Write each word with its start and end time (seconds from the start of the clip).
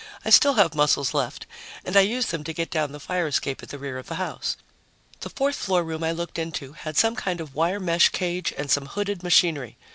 I 0.25 0.31
still 0.31 0.55
have 0.55 0.73
muscles 0.73 1.13
left 1.13 1.45
and 1.85 1.95
I 1.95 1.99
used 2.01 2.31
them 2.31 2.43
to 2.45 2.53
get 2.53 2.71
down 2.71 2.91
the 2.91 2.99
fire 2.99 3.27
escape 3.27 3.61
at 3.61 3.69
the 3.69 3.77
rear 3.77 3.99
of 3.99 4.07
the 4.07 4.15
house. 4.15 4.57
The 5.19 5.29
fourth 5.29 5.57
floor 5.57 5.83
room 5.83 6.03
I 6.03 6.11
looked 6.11 6.39
into 6.39 6.73
had 6.73 6.97
some 6.97 7.15
kind 7.15 7.39
of 7.39 7.53
wire 7.53 7.79
mesh 7.79 8.09
cage 8.09 8.51
and 8.57 8.71
some 8.71 8.87
hooded 8.87 9.21
machinery. 9.21 9.77